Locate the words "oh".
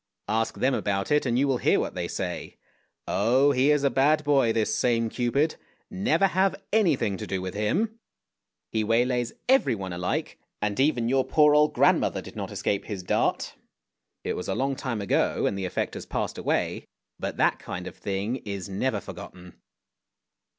3.07-3.51